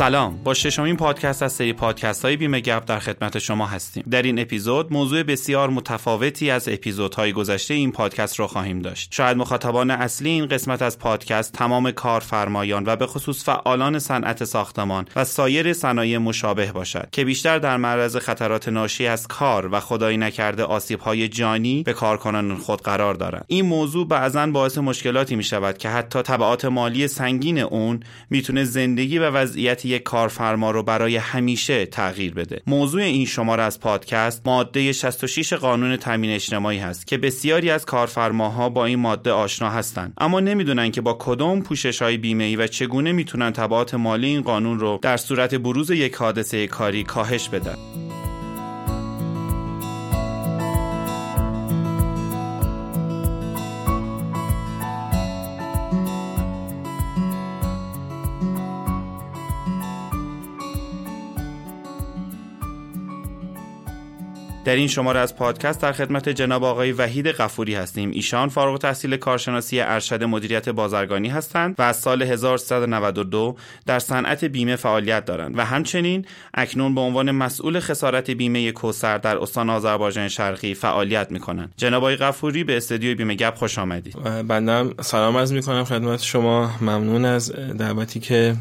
[0.00, 0.42] سلام.
[0.44, 4.04] با ششمین پادکست از سری پادکست های بیمه گپ در خدمت شما هستیم.
[4.10, 9.08] در این اپیزود موضوع بسیار متفاوتی از اپیزودهای گذشته این پادکست را خواهیم داشت.
[9.12, 15.04] شاید مخاطبان اصلی این قسمت از پادکست تمام کارفرمایان و به خصوص فعالان صنعت ساختمان
[15.16, 20.16] و سایر صنایع مشابه باشد که بیشتر در معرض خطرات ناشی از کار و خدایی
[20.16, 23.44] نکرده آسیب های جانی به کارکنان خود قرار دارند.
[23.46, 29.18] این موضوع بعضا باعث مشکلاتی می شود که حتی تبعات مالی سنگین اون می‌تونه زندگی
[29.18, 32.62] و وضعیت یک کارفرما رو برای همیشه تغییر بده.
[32.66, 38.68] موضوع این شماره از پادکست ماده 66 قانون تامین اجتماعی هست که بسیاری از کارفرماها
[38.68, 40.12] با این ماده آشنا هستند.
[40.18, 44.40] اما نمی‌دونن که با کدام پوشش های بیمه ای و چگونه می‌تونن تبعات مالی این
[44.40, 47.76] قانون رو در صورت بروز یک حادثه کاری کاهش بدن.
[64.70, 68.10] در این شماره از پادکست در خدمت جناب آقای وحید قفوری هستیم.
[68.10, 74.76] ایشان فارغ تحصیل کارشناسی ارشد مدیریت بازرگانی هستند و از سال 1392 در صنعت بیمه
[74.76, 80.74] فعالیت دارند و همچنین اکنون به عنوان مسئول خسارت بیمه کوسر در استان آذربایجان شرقی
[80.74, 81.72] فعالیت می‌کنند.
[81.76, 84.16] جناب آقای قفوری به استودیوی بیمه گپ خوش آمدید.
[84.48, 86.70] بنده سلام عرض می‌کنم خدمت شما.
[86.80, 88.56] ممنون از دعوتی که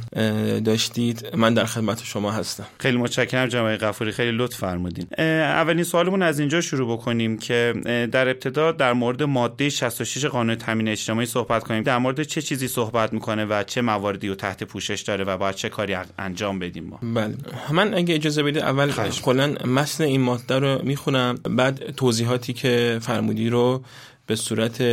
[0.65, 1.35] داشتید.
[1.35, 2.65] من در خدمت شما هستم.
[2.79, 5.07] خیلی متشکرم جناب آقای قفوری خیلی لطف فرمودین.
[5.19, 7.73] اولین سوالمون از اینجا شروع بکنیم که
[8.11, 11.83] در ابتدا در مورد ماده 66 قانون تامین اجتماعی صحبت کنیم.
[11.83, 15.55] در مورد چه چیزی صحبت می‌کنه و چه مواردی رو تحت پوشش داره و باید
[15.55, 17.35] چه کاری انجام بدیم ما؟ بله.
[17.71, 23.49] من اگه اجازه بدید اول کلا متن این ماده رو می‌خونم بعد توضیحاتی که فرمودی
[23.49, 23.83] رو
[24.25, 24.83] به صورت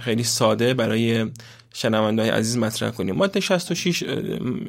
[0.00, 1.26] خیلی ساده برای
[1.82, 3.14] های عزیز مطرح کنیم.
[3.14, 4.02] ماده 66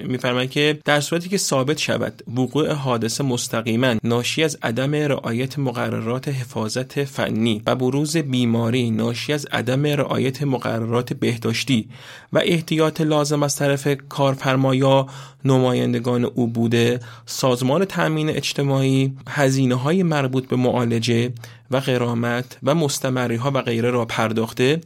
[0.07, 6.27] میفرماید که در صورتی که ثابت شود وقوع حادثه مستقیما ناشی از عدم رعایت مقررات
[6.27, 11.89] حفاظت فنی و بروز بیماری ناشی از عدم رعایت مقررات بهداشتی
[12.33, 15.07] و احتیاط لازم از طرف کارفرما یا
[15.45, 21.33] نمایندگان او بوده سازمان تامین اجتماعی هزینه های مربوط به معالجه
[21.71, 24.81] و غرامت و مستمری ها و غیره را پرداخته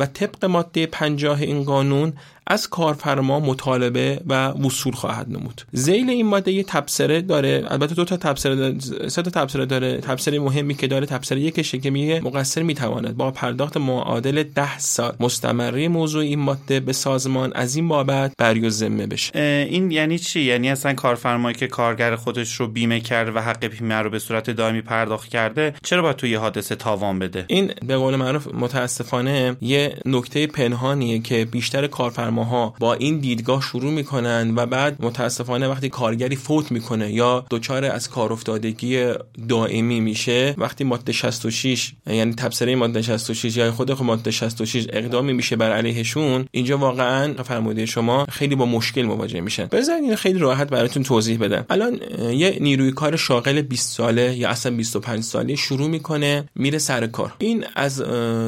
[0.00, 2.12] و طبق ماده 50 این قانون
[2.50, 5.62] از کارفرما مطالبه و وصول خواهد نمود.
[5.72, 7.64] زیل این ماده یه تبصره داره.
[7.68, 8.78] البته دو تا تبصره داره
[9.08, 9.96] سه تا تبصره داره.
[9.96, 15.16] تبصره مهمی که داره تبصره یکشه که میگه مقصر می‌تواند با پرداخت معادل 10 سال
[15.20, 19.66] مستمری موضوع این ماده به سازمان از این بابت بری ذمه بشه.
[19.70, 23.94] این یعنی چی؟ یعنی اصلا کارفرمایی که کارگر خودش رو بیمه کرده و حق بیمه
[23.94, 28.16] رو به صورت دائمی پرداخت کرده چرا باید توی حادثه تاوان بده؟ این به قول
[28.16, 34.66] معروف متاسفانه یه نکته پنهانیه که بیشتر کارفرما ها با این دیدگاه شروع می‌کنن و
[34.66, 39.12] بعد متاسفانه وقتی کارگری فوت می‌کنه یا دچار از کار افتادگی
[39.48, 45.56] دائمی میشه وقتی ماده 66 یعنی تبصره ماده 66 یا خود ماده 66 اقدامی میشه
[45.56, 49.66] بر علیهشون اینجا واقعا فرموده شما خیلی با مشکل مواجه میشن.
[49.66, 51.66] بذارید این خیلی راحت براتون توضیح بدم.
[51.70, 52.00] الان
[52.32, 57.34] یه نیروی کار شاغل 20 ساله یا اصلا 25 ساله شروع می‌کنه میره سر کار.
[57.38, 57.98] این از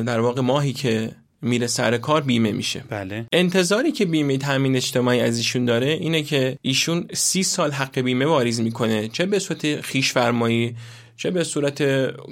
[0.07, 1.11] در واقع ماهی که
[1.43, 2.85] میره سر کار بیمه میشه.
[2.89, 3.27] بله.
[3.33, 8.27] انتظاری که بیمه تامین اجتماعی از ایشون داره اینه که ایشون سی سال حق بیمه
[8.27, 10.77] واریز می‌کنه چه به صورت خیش فرمایی
[11.17, 11.83] چه به صورت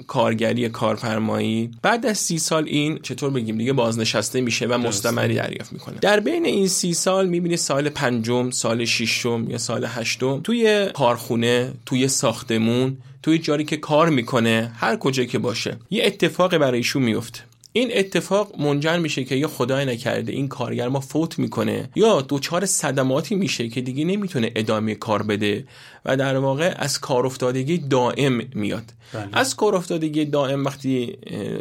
[0.07, 1.71] کارگری کارفرمایی.
[1.81, 5.97] بعد از سی سال این چطور بگیم دیگه بازنشسته میشه و مستمری دریافت می‌کنه.
[6.01, 11.71] در بین این سی سال می‌بینی سال پنجم سال ششم یا سال هشتم توی کارخونه
[11.85, 15.77] توی ساختمون توی جاری که کار می‌کنه هر کجا که باشه.
[15.89, 17.39] یه اتفاق برای ایشون میفته.
[17.73, 22.65] این اتفاق منجر میشه که یا خدای نکرده این کارگر ما فوت می‌کنه یا دوچار
[22.65, 25.65] صدماتی میشه که دیگه نمی‌تونه ادامه کار بده
[26.05, 29.29] و در واقع از کار افتادگی دائم میاد بله.
[29.33, 31.17] از کار افتادگی دائم وقتی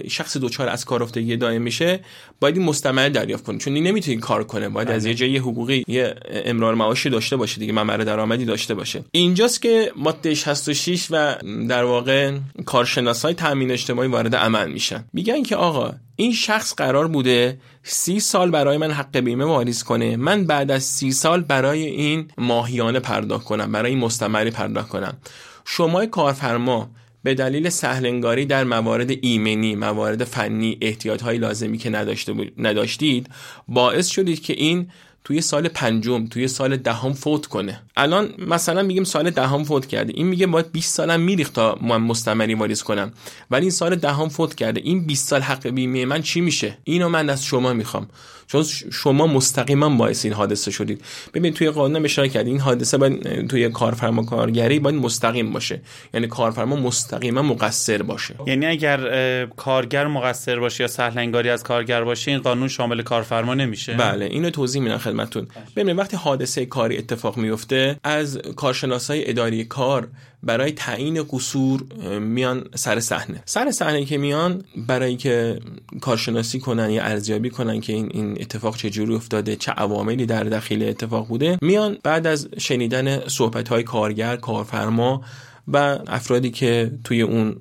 [0.09, 2.01] شخص دوچار از کار افتادگی دائم میشه
[2.41, 4.97] باید این مستمر دریافت کنه چون این نمی‌تونه کار کنه باید بله.
[4.97, 9.63] از یه جای حقوقی یه امرار معاشی داشته باشه دیگه ممر درآمدی داشته باشه اینجاست
[9.63, 11.37] که ماده 66 و
[11.69, 12.33] در واقع
[12.67, 18.51] کارشناسای تامین اجتماعی وارد عمل میشن میگن که آقا این شخص قرار بوده سی سال
[18.51, 20.17] برای من حق بیمه واریز کنه.
[20.17, 25.17] من بعد از سی سال برای این ماهیانه پرداخت کنم برای این مستمری پرداخت کنم.
[25.65, 26.91] شما کارفرما
[27.23, 33.31] به دلیل سهلنگاری در موارد ایمنی موارد فنی احتیاط های لازمی که نداشته نداشتید
[33.69, 34.91] باعث شدید که این
[35.25, 37.83] توی سال پنجم توی سال دهم فوت کنه.
[37.97, 40.13] الان مثلا میگیم سال دهم فوت کرده.
[40.17, 43.13] این میگه باید 20 سالم میریخت تا من مستمری واریز کنم.
[43.51, 44.81] ولی این سال دهم فوت کرده.
[44.85, 48.09] این 20 سال حق بیمه من چی میشه؟ اینو من از شما می‌خوام.
[48.47, 51.05] چون شما مستقیما باعث این حادثه شدید.
[51.35, 55.81] ببین توی قانون اشاره کرد این حادثه باید توی کارفرما کارگری باید مستقیم باشه.
[56.15, 58.35] یعنی کارفرما مستقیما مقصر باشه.
[58.47, 63.95] یعنی اگر کارگر مقصر باشه یا سهلنگاری از کارگر باشه این قانون شامل کارفرما نمیشه.
[63.95, 65.49] بله اینو توضیح میدم خدمتتون.
[65.77, 70.09] ببینید وقتی حادثه کاری اتفاق میفته از کارشناسای اداری کار
[70.43, 71.83] برای تعیین قصور
[72.19, 73.43] میان سر صحنه.
[73.45, 75.61] سر صحنه که میان برای که
[76.01, 80.83] کارشناسی کنن یا ارزیابی کنن که این این اتفاق چجوری افتاده چه عواملی در داخل
[80.83, 85.23] اتفاق بوده میان بعد از شنیدن صحبت های کارگر کارفرما
[85.69, 87.57] و افرادی که توی اون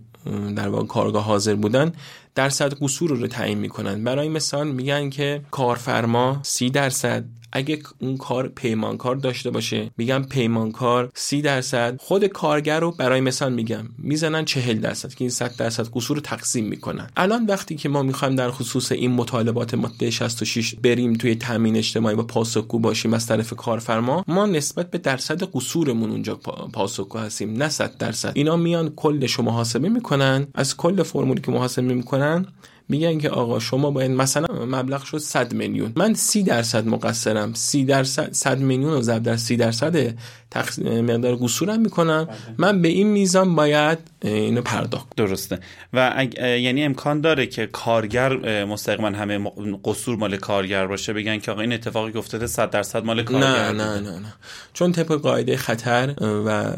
[0.55, 1.91] در واقع کارگاه حاضر بودن
[2.35, 4.03] درصد قصور رو تعیین می‌کنن.
[4.03, 11.11] برای مثال میگن که کارفرما سی درصد اگه اون کار پیمانکار داشته باشه میگم پیمانکار
[11.13, 11.95] سی درصد.
[11.99, 16.21] خود کارگر رو برای مثال میگم می‌زنن چهل درصد که این 100 درصد قصور رو
[16.21, 17.09] تقسیم می‌کنن.
[17.17, 22.15] الان وقتی که ما می‌خوایم در خصوص این مطالبات ماده 66 بریم توی تامین اجتماعی
[22.15, 26.35] و پاسخگو باشیم از طرف کارفرما ما نسبت به درصد قصورمون اونجا
[26.73, 28.31] پاسخگو هستیم نه 100 درصد.
[28.35, 30.47] اینا میان کلش محاسبه می‌کنن.
[30.55, 32.45] از کل فرمولی که محاسبه می‌کنن
[32.89, 35.93] میگن که آقا شما باید مثلا مبلغ شد 100 میلیون.
[35.95, 37.53] من 30 درصد مقصرم.
[37.53, 40.15] 30 درصد 100 میلیون رو ضرب در 30 درصد
[40.51, 40.79] تقس...
[40.79, 42.25] مقدار قصورم می‌کنم.
[42.25, 42.35] بله.
[42.57, 45.07] من به این میزان باید اینو پرداخت.
[45.17, 45.59] درسته.
[45.93, 49.51] و یعنی امکان داره که کارگر مستقیما همه
[49.83, 51.13] قصور مال کارگر باشه.
[51.13, 54.33] بگن که آقا این اتفاقی که افتاده 100 درصد مال کارگر نه نه نه نه.
[54.73, 56.13] چون طبق قاعده خطر
[56.45, 56.73] و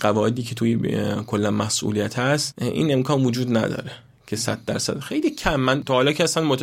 [0.00, 0.78] قواعدی که توی
[1.26, 3.90] کلا مسئولیت هست این امکان وجود نداره.
[4.32, 4.98] که 100 درصد.
[4.98, 5.56] خیلی کم.
[5.56, 6.58] من تا حالا که اصلا مت...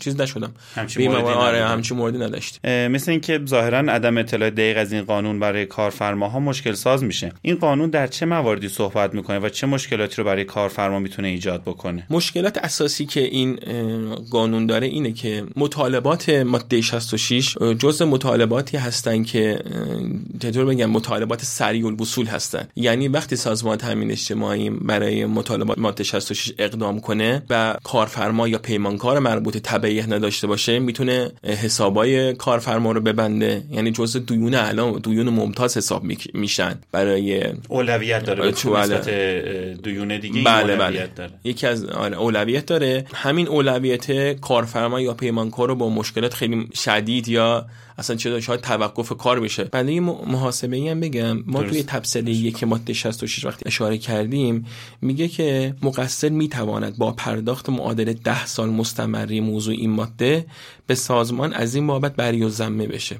[0.00, 0.52] چیز نشدم.
[0.74, 5.40] همچین موردی آره همچین موردی نداشت مثل اینکه ظاهرا عدم اطلاع دقیق از این قانون
[5.40, 7.32] برای کارفرماها مشکل ساز میشه.
[7.42, 11.62] این قانون در چه مواردی صحبت می‌کنه و چه مشکلاتی رو برای کارفرما می‌تونه ایجاد
[11.62, 13.58] بکنه؟ مشکلات اساسی که این
[14.30, 19.58] قانون داره اینه که مطالبات ماده 66 جزء مطالباتی هستن که
[20.40, 22.68] چطور بگم مطالبات سریع الوصول هستن.
[22.76, 28.58] یعنی وقتی سازمان تامین اجتماعی برای مطالبات ماده 66 اقدام اقدام کنه و کارفرما یا
[28.58, 33.62] پیمانکار مربوط تبعیه نداشته باشه می‌تونه حسابای کارفرما رو ببنده.
[33.70, 36.02] یعنی جزء دیون اعلام دیون ممتاز حساب
[36.34, 41.08] میشن برای اولویت داره به دیون دیگه بله بله.
[41.16, 41.30] داره.
[41.44, 43.04] یکی از آره اولویت داره.
[43.14, 47.66] همین اولویت کارفرما یا پیمانکار رو با مشکلات خیلی شدید یا
[47.98, 51.72] اصلا چه شاید توقف کار بشه بعد این محاسبه ای هم بگم ما درست.
[51.72, 54.66] توی تبصره یک ماده 66 وقتی اشاره کردیم
[55.00, 60.46] میگه که مقصر می‌تواند با پرداخت معادل 10 سال مستمری موضوع این ماده
[60.86, 63.18] به سازمان از این بابت بری و ذمه بشه.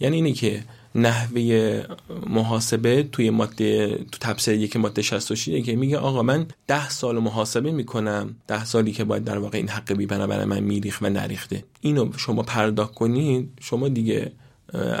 [0.00, 1.82] یعنی اینه که نحوه
[2.26, 7.72] محاسبه توی ماده تو تبصره یک ماده 66 که میگه آقا من ده سال محاسبه
[7.72, 11.64] می‌کنم ده سالی که باید در واقع این حق بی برای من میریخ و نریخته.
[11.80, 14.32] اینو شما پرداخت کنید شما دیگه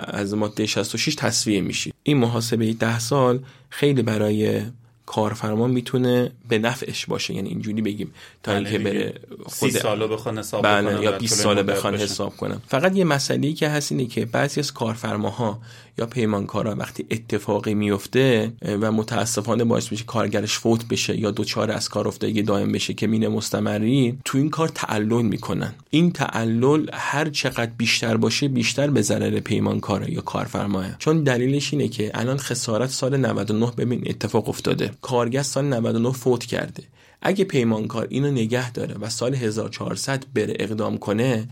[0.04, 1.94] از ماده 66 تصویه میشید.
[2.02, 4.62] این محاسبه ده سال خیلی برای
[5.06, 7.34] کارفرما می‌تونه به نفعش باشه.
[7.34, 11.62] یعنی اینجوری بگیم تا بله، اینکه بره خود سالو بخوان حساب بله یا 20 سال
[11.62, 15.58] بخوان حساب کنم فقط یه مسئله که هست اینه که بعضی از کارفرماها
[15.98, 21.88] یا پیمانکارا وقتی اتفاقی میفته و متاسفانه باعث میشه کارگرش فوت بشه یا دوچار از
[21.88, 25.74] کار افتادگی دائم بشه که مینه مستمری تو این کار تعلل می‌کنن.
[25.90, 31.88] این تعلل هر چقدر بیشتر باشه بیشتر به ضرر پیمانکاره یا کارفرماه چون دلیلش اینه
[31.88, 34.90] که الان خسارت سال 99 ببین اتفاق افتاده.
[35.02, 36.82] کارگر سال 99 فوت کرده.
[37.22, 41.48] اگه پیمانکار اینو نگه داره و سال 1400 بره اقدام کنه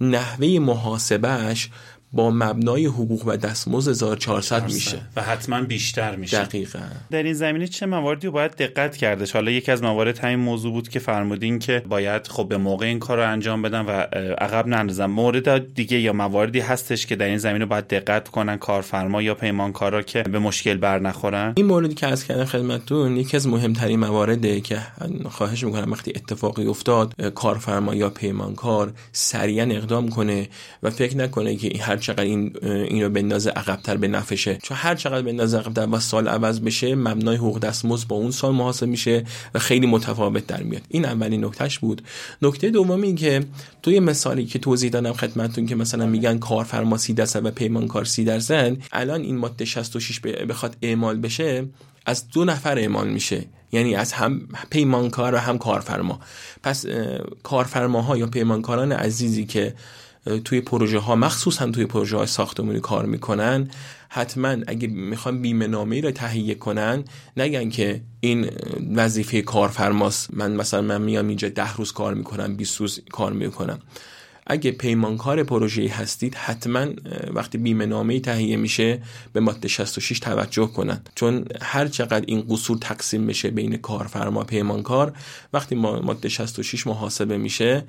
[0.00, 1.70] نحوه محاسبهش
[2.12, 5.00] با مبنای حقوق و دستمزد 1400 میشه.
[5.16, 6.44] و حتما بیشتر میشه.
[6.44, 6.78] دقیقا.
[7.10, 10.88] در این زمینه چه مواردی باید دقت کردش؟ حالا یکی از موارد همین موضوع بود
[10.88, 13.90] که فرمودین که باید خب به موقع این کار رو انجام بدن و
[14.38, 15.06] عقب نندازن.
[15.06, 20.02] مورد دیگه یا مواردی هستش که در این زمینه باید دقت کنن کارفرما یا پیمانکارا
[20.02, 24.60] که به مشکل بر نخورن؟ این موردی که از کردم خدمتتون یکی از مهمترین موارده
[24.60, 24.78] که
[25.30, 30.48] خواهش می‌کنم وقتی اتفاقی افتاد کارفرما یا پیمانکار سریعا اقدام کنه
[30.82, 34.58] و فکر نکنه که هر چقدر این اینو بندازه عقبتر به نفشه.
[34.62, 38.54] چون هر چقدر بندازه عقبتر و سال عوض بشه مبنای حقوق دستمزد با اون سال
[38.54, 40.82] محاسب میشه و خیلی متفاوت در میاد.
[40.88, 42.02] این اولین نکتهش بود.
[42.42, 43.44] نکته دوم این که
[43.82, 48.24] توی مثالی که توضیح دادم خدمتتون که مثلا میگن کارفرما 30 درصد و پیمانکار 30
[48.24, 51.66] درصد الان این ماده 66 بخواد اعمال بشه
[52.06, 53.44] از دو نفر اعمال میشه.
[53.72, 56.20] یعنی از هم پیمانکار و هم کارفرما.
[56.62, 56.86] پس
[57.42, 59.74] کارفرماها یا پیمانکاران عزیزی که
[60.44, 63.70] توی پروژه ها مخصوصا توی پروژه های ساختمانی کار می‌کنن
[64.08, 67.04] حتما اگه می‌خوان بیمه نامه رو تهیه کنن
[67.36, 68.50] نگن که این
[68.94, 70.34] وظیفه کارفرماست.
[70.34, 73.78] من مثلا من میام اینجا ده روز کار می‌کنم 20 روز کار می‌کنم.
[74.46, 76.86] اگه پیمانکار پروژه هستید حتما
[77.34, 81.00] وقتی بیمه نامه تهیه میشه به ماده 66 توجه کنن.
[81.14, 85.12] چون هر چقدر این قصور تقسیم بشه بین کارفرما پیمانکار
[85.52, 87.84] وقتی ماده 66 محاسبه میشه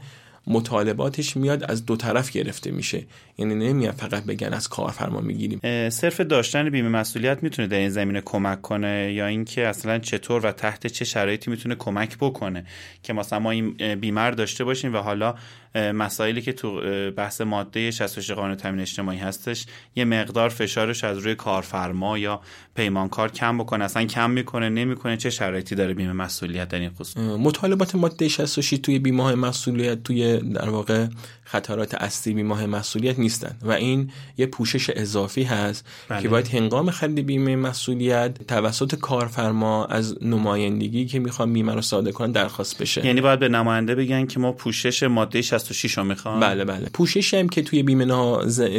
[0.47, 3.03] مطالباتش میاد از دو طرف گرفته میشه.
[3.37, 5.89] یعنی نمیاد فقط بگن از کارفرما می‌گیریم.
[5.89, 10.51] صرف داشتن بیمه مسئولیت می‌تونه در این زمینه کمک کنه یا اینکه اصلا چطور و
[10.51, 12.65] تحت چه شرایطی می‌تونه کمک بکنه
[13.03, 15.35] که مثلا ما این بیمه داشته باشیم و حالا
[15.75, 21.35] مسائلی که تو بحث ماده 66 قانون تامین اجتماعی هستش یه مقدار فشارش از روی
[21.35, 22.41] کارفرما یا
[22.75, 23.85] پیمانکار کم بکنه.
[23.85, 28.79] اصلا کم می‌کنه نمی‌کنه چه شرایطی داره بیمه مسئولیت در این خصوص؟ مطالبات ماده 66
[28.83, 31.07] توی بیمه مسئولیت توی در واقع
[31.51, 36.21] خطرات اصلی بیمه مسئولیت نیستن و این یه پوشش اضافی هست بله.
[36.21, 42.11] که باید هنگام خرید بیمه مسئولیت توسط کارفرما از نمایندگی که می‌خوان بیمه رو صادر
[42.11, 43.05] کنن درخواست بشه.
[43.05, 46.39] یعنی باید به نماینده بگن که ما پوشش ماده 66 رو می‌خوام.
[46.39, 46.89] بله بله.
[46.93, 48.05] پوششی هم که توی بیمه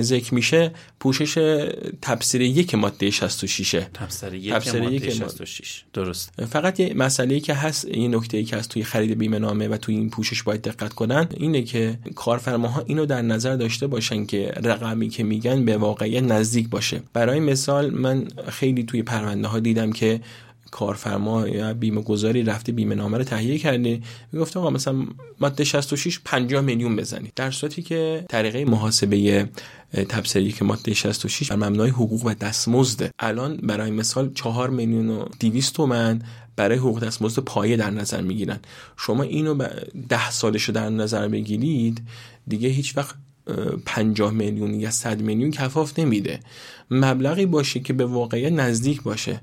[0.00, 1.35] ذکر میشه پوشش
[2.02, 6.33] تفسیر یک ماده 66 تفسیر یک تفسیر ماده 66 درست.
[6.50, 9.76] فقط یه مسئله که هست این نکته ای که از توی خرید بیمه نامه و
[9.76, 11.99] توی این پوشش باید دقت کنن اینه که
[12.62, 17.02] کارفرماها اینو در نظر داشته باشن که رقمی که میگن به واقعیت نزدیک باشه.
[17.12, 20.21] برای مثال من خیلی توی پرونده ها دیدم که
[20.71, 24.00] کارفرما یا بیمه گذاری رفته بیمه نامه رو تهیه کرده.
[24.33, 25.07] می‌گفت آقا مثلا
[25.40, 27.33] ماده 66 50 میلیون بزنید.
[27.37, 29.49] در صورتی که طریقه محاسبه
[30.09, 35.25] تبصری که ماده 66 بر مبنای حقوق و دستمزد الان برای مثال 4 میلیون و
[35.40, 36.23] 200 تومن
[36.56, 38.59] برای حقوق دستمزد پایه در نظر می‌گیرن.
[38.97, 39.68] شما اینو
[40.09, 42.02] ده سالش رو در نظر بگیرید
[42.49, 43.14] دیگه هیچ وقت
[43.87, 46.40] 50 میلیون یا 100 میلیون کفاف نمیده.
[46.90, 49.40] مبلغی باشه که به واقعیت نزدیک باشه.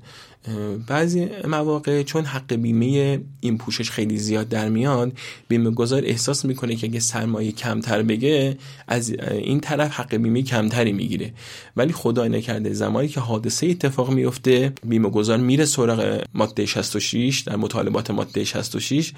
[0.86, 5.12] بعضی مواقع چون حق بیمه این پوشش خیلی زیاد در میاد
[5.48, 8.56] بیمه گذار احساس می‌کنه که اگه سرمایه کمتر بگه
[8.88, 11.32] از این طرف حق بیمه کمتری می‌گیره.
[11.76, 17.56] ولی خدای نکرده زمانی که حادثه اتفاق میفته بیمه گذار میره سراغ ماده 66 در
[17.56, 19.12] مطالبات ماده 66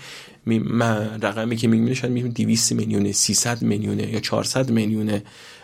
[1.22, 5.22] رقمی که می‌گیره شاید میگیم 200 میلیون 300 میلیونه یا 400 میلیونه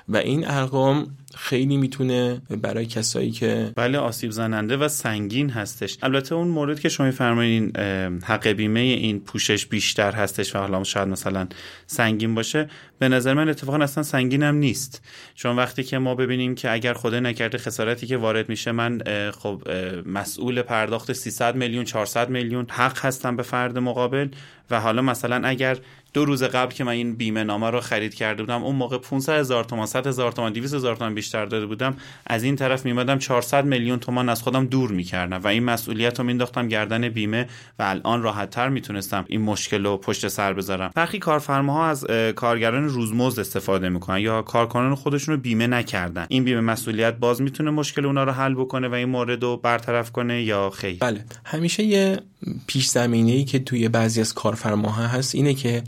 [0.08, 5.98] و این ارقام خیلی می‌تونه برای کسایی که بله آسیب زننده و سنگین هستش.
[6.02, 7.78] البته اون مورد که شما فرمایید
[8.24, 11.48] حق بیمه این پوشش بیشتر هستش و حالا شاید مثلا
[11.86, 12.68] سنگین باشه.
[12.98, 15.02] به نظر من اتفاقا اصلا سنگین هم نیست.
[15.34, 19.02] چون وقتی که ما ببینیم که اگر خدا نکرده خسارتی که وارد میشه من
[19.38, 19.62] خب
[20.06, 24.28] مسئول پرداخت 300 میلیون 400 میلیون حق هستم به فرد مقابل.
[24.70, 25.78] و حالا مثلا اگر
[26.12, 29.32] دو روز قبل که من این بیمه نامه رو خرید کرده بودم اون موقع 500
[29.32, 31.96] هزار تومان 100 هزار تومان 200 هزار تومان بیشتر داده بودم.
[32.26, 36.24] از این طرف میمدم 400 میلیون تومان از خودم دور می‌کردم و این مسئولیت رو
[36.24, 37.46] مینداختم گردن بیمه
[37.78, 40.90] و الان راحت تر می‌تونستم این مشکل رو پشت سر بذارم.
[40.94, 42.04] برخی کارفرماها از
[42.36, 46.26] کارگران روزمزد استفاده می‌کنن یا کارکنان خودشون رو بیمه نکردن.
[46.28, 50.12] این بیمه مسئولیت باز می‌تونه مشکل اونا رو حل بکنه و این مورد رو برطرف
[50.12, 51.24] کنه یا خیر؟ بله.
[51.44, 52.20] همیشه یه
[52.66, 55.82] پیش زمینه ای که توی بعضی از کارفرماها هست اینه که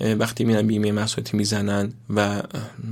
[0.00, 2.42] وقتی میرن بیمه مسئولیتی می‌زنن و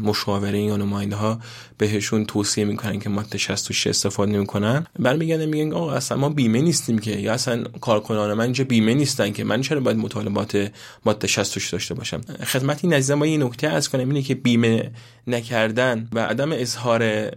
[0.02, 1.40] مشاوره یا نماینده ها
[1.78, 6.98] بهشون توصیه می‌کنن که ماده 66 استفاده نمی‌کنن برمیگردن میگن آقا اصلا ما بیمه نیستیم
[6.98, 10.72] که یا اصلا کارکنان من اینجا بیمه نیستن که من چرا باید مطالبات
[11.04, 14.90] ماده 66 داشته باشم؟ خدمت این عزیزان با یه نکته از کنم اینه که بیمه
[15.26, 17.30] نکردن و عدم اظهار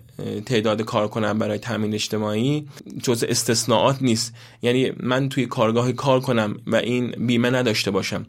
[0.45, 2.67] تعداد کارکنان برای تامین اجتماعی
[3.03, 4.33] جز استثناءات نیست.
[4.61, 8.25] یعنی من توی کارگاه کار کنم و این بیمه نداشته باشم.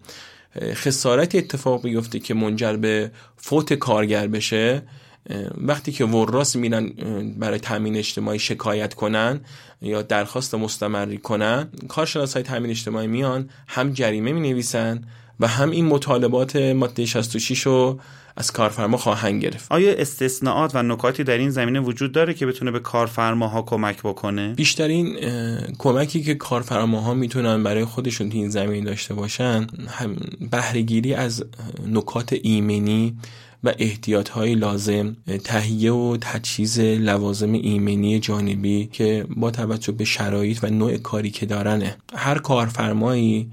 [0.74, 4.82] خسارت اتفاق بیفته که منجر به فوت کارگر بشه
[5.56, 6.88] وقتی که وراس میرن
[7.38, 9.40] برای تامین اجتماعی شکایت کنن
[9.82, 15.04] یا درخواست مستمری کنن کارشناس های تامین اجتماعی میان هم جریمه می نویسن
[15.40, 18.00] و هم این مطالبات ماده 66 رو
[18.36, 19.72] از کارفرما خواهند گرفت.
[19.72, 24.54] آیا استثناءات و نکاتی در این زمینه وجود داره که بتونه به کارفرماها کمک بکنه؟
[24.54, 25.16] بیشترین
[25.78, 30.16] کمکی که کارفرماها می‌تونن برای خودشون تو این زمین داشته باشن هم
[30.50, 31.44] بهرهگیری از
[31.86, 33.16] نکات ایمنی
[33.64, 40.58] و احتیاط های لازم تهیه و تجهیز لوازم ایمنی جانبی که با توجه به شرایط
[40.64, 41.96] و نوع کاری که دارنه.
[42.14, 43.50] هر کارفرمایی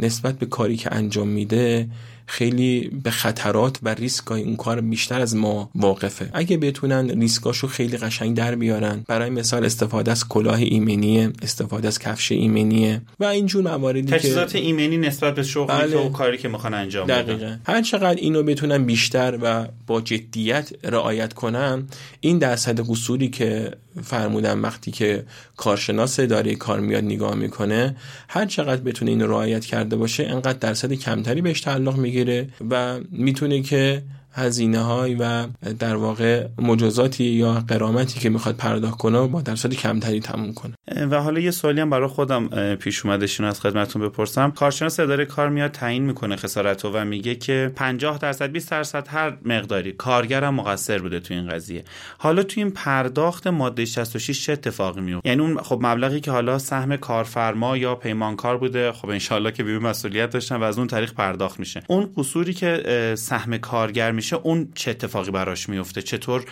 [0.00, 1.88] نسبت به کاری که انجام میده
[2.28, 6.30] خیلی به خطرات و ریسک اون کار بیشتر از ما واقفه.
[6.32, 11.98] اگه بتونن ریسکاشو خیلی قشنگ در بیارن برای مثال استفاده از کلاه ایمنی استفاده از
[11.98, 15.96] کفش ایمنی و اینجور مواردی که تجهیزات ایمنی نسبت به شغلی بله.
[15.96, 21.32] و کاری که می‌خوان انجام بدن هر چقدر اینو بتونن بیشتر و با جدیت رعایت
[21.32, 21.86] کنن
[22.20, 23.70] این درصد قصوری که
[24.02, 25.24] فرمودم وقتی که
[25.56, 27.96] کارشناس اداره کار میاد نگاه می‌کنه
[28.28, 33.62] هر چقدر بتونه اینو رعایت کرده باشه انقدر درصد کمتری بهش تعلق می‌گیره و می‌تونه
[33.62, 34.02] که
[34.38, 35.46] هزینه های و
[35.78, 40.74] در واقع مجازاتی یا قرامتی که می‌خواد پرداخت کنه با درصد کمتری تموم کنه.
[41.10, 44.50] و حالا یه سوالی هم برای خودم پیش اومدشون از خدمتتون بپرسم.
[44.50, 49.36] کارشناس اداره کار میاد تعیین می‌کنه خسارت و میگه که 50 درصد 20 درصد هر
[49.44, 49.92] مقداری.
[49.92, 51.84] کارگرم مقصر بوده تو این قضیه.
[52.18, 56.58] حالا تو این پرداخت ماده 66 چه اتفاقی میفته یعنی اون خب مبلغی که حالا
[56.58, 58.92] سهم کارفرما یا پیمانکار بوده.
[58.92, 61.82] خب انشالله که بیمه مسئولیت داشتن و از اون طریق پرداخت میشه.
[61.88, 66.44] اون قصوری که سهم کارگر میشه اون چه اتفاقی براش میفته؟ چطور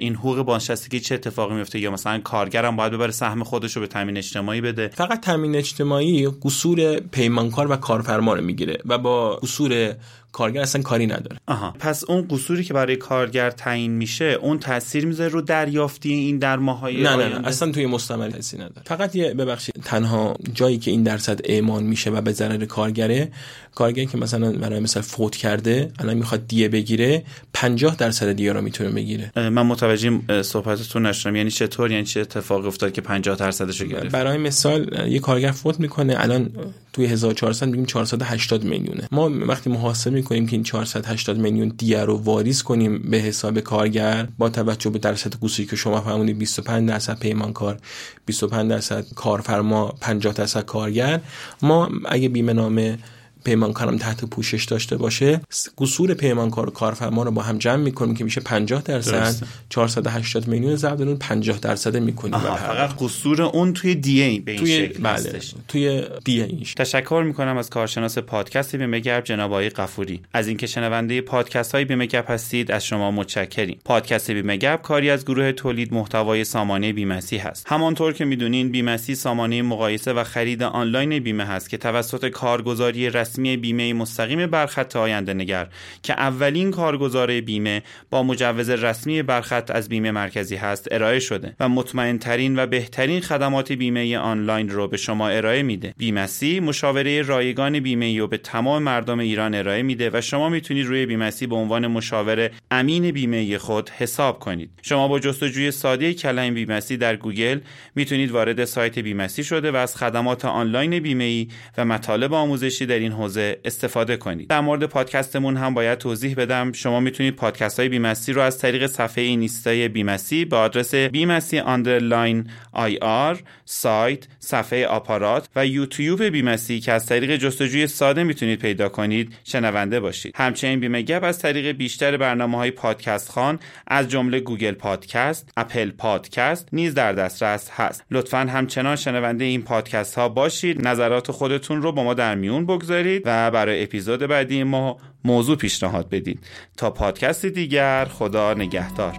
[0.00, 3.86] این حقوق بازنشستگی چه اتفاقی میفته؟ یا مثلا کارگرم باید ببره سهم خودش رو به
[3.86, 9.94] تامین اجتماعی بده؟ فقط تامین اجتماعی قصور پیمانکار و کارفرما رو می‌گیره و با قصور
[10.32, 11.36] کارگر اصلا کاری نداره.
[11.46, 11.74] آها.
[11.78, 16.56] پس اون قصوری که برای کارگر تعیین میشه اون تاثیر می‌ذاره رو دریافتی این در
[16.56, 17.46] ماهای نه نه, نه.
[17.46, 18.82] اصلا توی مستمر تاثیر نداره.
[18.84, 23.32] فقط یه ببخشید تنها جایی که این درصد اعمال میشه و به ضرر کارگره
[23.74, 28.60] کارگر که مثلا برای مثلا فوت کرده الان می‌خواد دیه بگیره 50 درصد دیه رو
[28.60, 29.32] می‌تونه بگیره.
[29.36, 31.36] من متوجه صحبتتون نشدم.
[31.36, 35.50] یعنی چطور؟ یعنی چه اتفاقی افتاد که 50 درصدش رو گرفت؟ برای مثال یه کارگر
[35.50, 36.50] فوت می‌کنه الان
[36.92, 39.08] توی 1400 میگیم 480 میلیونه.
[39.12, 44.28] ما وقتی محاسبه کنیم که این 480 میلیون دیه رو واریز کنیم به حساب کارگر
[44.38, 47.78] با توجه به درصد گوشی که شما فرمودید 25 درصد پیمانکار
[48.26, 51.20] 25 درصد کارفرما 50 درصد کارگر
[51.62, 52.98] ما اگه بیمه نامه
[53.44, 55.40] پیمانکارم تحت پوشش داشته باشه
[55.78, 60.76] قصور پیمانکار و کارفرما رو با هم جمع می‌کنیم که میشه 50 درصد 480 میلیون
[60.76, 65.02] ضرب در 50 درصد می‌کنیم فقط قصور اون توی دی ای به این توی شکل
[65.02, 65.40] بله.
[65.68, 70.20] توی دی ایش تشکر می‌کنم از کارشناس پادکست بیمه گپ جناب آقای قفوری.
[70.32, 73.78] از اینکه شنونده پادکست های بیمه گپ هستید از شما متشکریم.
[73.84, 77.66] پادکست بیمه گپ کاری از گروه تولید محتوای سامانه بیمسی هست.
[77.68, 83.33] همانطور که می‌دونین بیمسی سامانه مقایسه و خرید آنلاین بیمه هست که توسط کارگزاری رسمی
[83.34, 85.66] رسمی بیمه مستقیم برخط آینده نگر
[86.02, 91.68] که اولین کارگزار بیمه با مجوز رسمی برخط از بیمه مرکزی هست ارائه شده و
[91.68, 95.94] مطمئن ترین و بهترین خدمات بیمه آنلاین رو به شما ارائه میده.
[95.96, 101.06] بیمسی مشاوره رایگان بیمه رو به تمام مردم ایران ارائه میده و شما می‌تونید روی
[101.06, 104.70] بیمسی به عنوان مشاور امین بیمه خود حساب کنید.
[104.82, 107.60] شما با جستجوی ساده کلمه بیمسی در گوگل
[107.94, 111.46] می‌تونید وارد سایت بیمسی شده و از خدمات آنلاین بیمه
[111.78, 114.48] و مطالب آموزشی در این حوزه استفاده کنید.
[114.48, 116.72] در مورد پادکستمون هم باید توضیح بدم.
[116.72, 122.50] شما می‌تونید پادکست های بیمسی رو از طریق صفحه اینستای بیمسی با آدرس بیمسی underline
[122.72, 129.32] IR سایت صفحه آپارات و یوتیوب بیمسی که از طریق جستجوی ساده می‌تونید پیدا کنید
[129.44, 130.34] شنونده باشید.
[130.36, 135.90] همچنین بیمه گپ از طریق بیشتر برنامه های پادکست خوان از جمله گوگل پادکست اپل
[135.90, 138.04] پادکست نیز در دسترس هست.
[138.10, 140.88] لطفا همچنان شنونده این پادکست ها باشید.
[140.88, 143.13] نظرات خودتون رو با ما در میون بگذارید.
[143.24, 146.38] و برای اپیزود بعدی ما موضوع پیشنهاد بدید
[146.76, 149.18] تا پادکست دیگر خدا نگهدار.